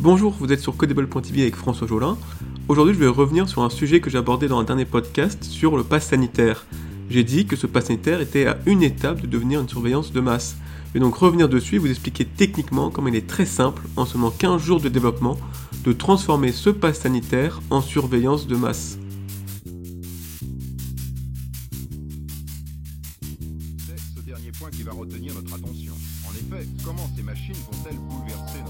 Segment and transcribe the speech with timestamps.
[0.00, 2.16] Bonjour, vous êtes sur Codable.tv avec François Jolin.
[2.68, 5.76] Aujourd'hui, je vais revenir sur un sujet que j'ai abordé dans un dernier podcast sur
[5.76, 6.66] le pass sanitaire.
[7.10, 10.20] J'ai dit que ce pass sanitaire était à une étape de devenir une surveillance de
[10.20, 10.56] masse.
[10.86, 14.06] Je vais donc revenir dessus et vous expliquer techniquement comment il est très simple, en
[14.06, 15.36] seulement 15 jours de développement,
[15.82, 19.00] de transformer ce pass sanitaire en surveillance de masse.
[23.84, 25.92] C'est ce dernier point qui va retenir notre attention.
[26.24, 28.60] En effet, comment ces machines vont-elles bouleverser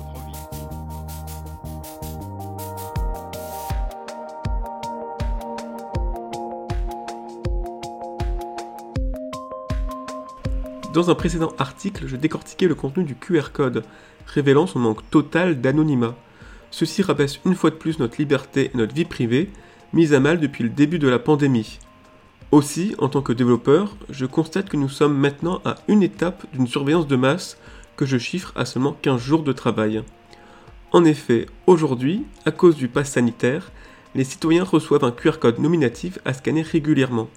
[10.98, 13.84] Dans un précédent article, je décortiquais le contenu du QR code,
[14.26, 16.16] révélant son manque total d'anonymat.
[16.72, 19.48] Ceci rabaisse une fois de plus notre liberté et notre vie privée,
[19.92, 21.78] mise à mal depuis le début de la pandémie.
[22.50, 26.66] Aussi, en tant que développeur, je constate que nous sommes maintenant à une étape d'une
[26.66, 27.58] surveillance de masse
[27.94, 30.02] que je chiffre à seulement 15 jours de travail.
[30.90, 33.70] En effet, aujourd'hui, à cause du pass sanitaire,
[34.16, 37.28] les citoyens reçoivent un QR code nominatif à scanner régulièrement.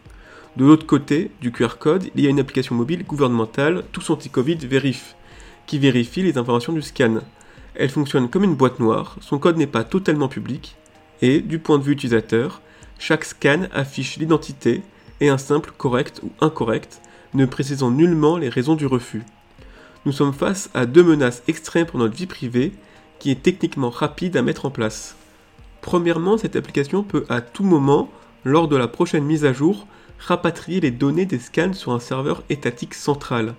[0.58, 4.58] De l'autre côté du QR code, il y a une application mobile gouvernementale, Tous Anti-Covid
[4.58, 5.16] Vérif,
[5.66, 7.20] qui vérifie les informations du scan.
[7.76, 10.76] Elle fonctionne comme une boîte noire, son code n'est pas totalement public,
[11.22, 12.62] et, du point de vue utilisateur,
[13.00, 14.84] chaque scan affiche l'identité
[15.22, 17.02] et un simple correct ou incorrect,
[17.34, 19.24] ne précisant nullement les raisons du refus.
[20.06, 22.74] Nous sommes face à deux menaces extrêmes pour notre vie privée,
[23.20, 25.16] qui est techniquement rapide à mettre en place.
[25.82, 28.10] Premièrement, cette application peut à tout moment,
[28.44, 29.88] lors de la prochaine mise à jour,
[30.22, 33.56] rapatrier les données des scans sur un serveur étatique central.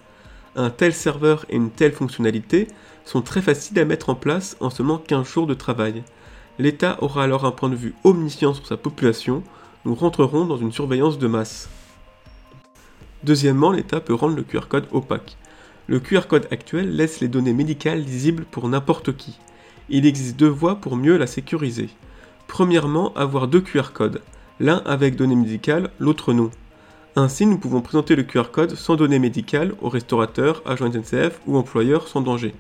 [0.55, 2.69] Un tel serveur et une telle fonctionnalité
[3.05, 6.05] sont très faciles à mettre en place en seulement 15 jours de travail.
[6.59, 9.43] L'État aura alors un point de vue omniscient sur sa population,
[9.85, 11.69] nous rentrerons dans une surveillance de masse.
[13.25, 15.37] Deuxièmement, l'État peut rendre le QR code opaque.
[15.89, 19.39] Le QR code actuel laisse les données médicales lisibles pour n'importe qui.
[19.89, 21.89] Il existe deux voies pour mieux la sécuriser.
[22.47, 24.21] Premièrement, avoir deux QR codes,
[24.61, 26.51] l'un avec données médicales, l'autre non.
[27.15, 31.57] Ainsi, nous pouvons présenter le QR code sans données médicales aux restaurateurs, agents SNCF ou
[31.57, 32.55] employeurs sans danger.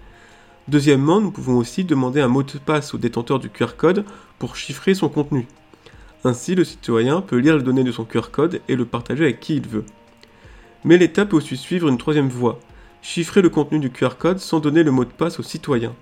[0.69, 4.05] Deuxièmement, nous pouvons aussi demander un mot de passe au détenteur du QR code
[4.39, 5.47] pour chiffrer son contenu.
[6.25, 9.41] Ainsi, le citoyen peut lire les données de son QR code et le partager avec
[9.41, 9.85] qui il veut.
[10.85, 12.61] Mais l'État peut aussi suivre une troisième voie,
[13.01, 15.95] chiffrer le contenu du QR code sans donner le mot de passe au citoyen.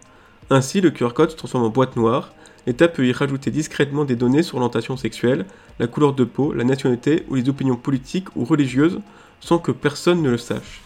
[0.53, 2.35] Ainsi, le QR code se transforme en boîte noire,
[2.67, 5.47] l'État peut y rajouter discrètement des données sur l'orientation sexuelle,
[5.79, 9.01] la couleur de peau, la nationalité ou les opinions politiques ou religieuses
[9.39, 10.83] sans que personne ne le sache.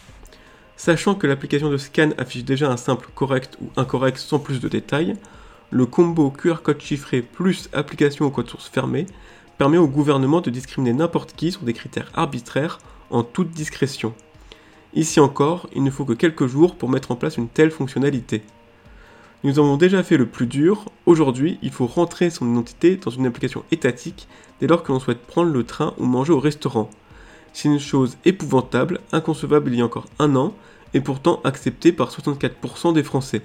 [0.77, 4.67] Sachant que l'application de scan affiche déjà un simple correct ou incorrect sans plus de
[4.67, 5.15] détails,
[5.71, 9.07] le combo QR code chiffré plus application au code source fermé
[9.57, 12.77] permet au gouvernement de discriminer n'importe qui sur des critères arbitraires
[13.09, 14.13] en toute discrétion.
[14.93, 18.43] Ici encore, il ne faut que quelques jours pour mettre en place une telle fonctionnalité.
[19.45, 23.27] Nous avons déjà fait le plus dur, aujourd'hui il faut rentrer son identité dans une
[23.27, 24.27] application étatique
[24.59, 26.89] dès lors que l'on souhaite prendre le train ou manger au restaurant.
[27.53, 30.55] C'est une chose épouvantable, inconcevable il y a encore un an,
[30.95, 33.43] et pourtant acceptée par 64% des Français.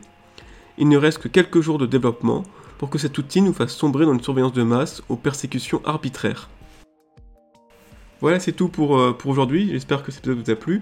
[0.79, 2.45] Il ne reste que quelques jours de développement
[2.79, 6.49] pour que cet outil nous fasse sombrer dans une surveillance de masse aux persécutions arbitraires.
[8.23, 9.69] Voilà, c'est tout pour, euh, pour aujourd'hui.
[9.71, 10.81] J'espère que cet épisode vous a plu.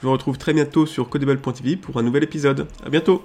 [0.00, 2.66] Je vous retrouve très bientôt sur codeball.tv pour un nouvel épisode.
[2.84, 3.22] A bientôt